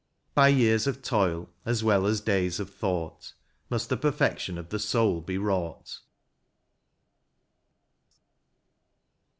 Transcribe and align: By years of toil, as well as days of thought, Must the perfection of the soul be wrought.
By 0.33 0.47
years 0.47 0.87
of 0.87 1.03
toil, 1.03 1.47
as 1.63 1.83
well 1.83 2.07
as 2.07 2.21
days 2.21 2.59
of 2.59 2.73
thought, 2.73 3.33
Must 3.69 3.87
the 3.87 3.97
perfection 3.97 4.57
of 4.57 4.69
the 4.69 4.79
soul 4.79 5.21
be 5.21 5.37
wrought. 5.37 5.99